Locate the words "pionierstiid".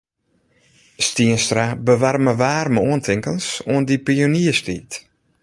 4.05-4.89